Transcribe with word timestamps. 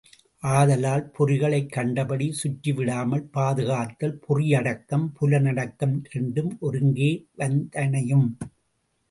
ஆதலால், 0.43 1.11
பொறிகளைக் 1.17 1.69
கண்டபடி 1.69 2.27
சுற்றவிடாமல் 2.43 3.27
பாதுகாத்தால் 3.33 4.17
பொறியடக்கம் 4.29 5.07
புலனடக்கம் 5.21 6.03
இரண்டும் 6.09 6.57
ஒருங்கே 6.59 7.25
வந்தனையும். 7.37 8.37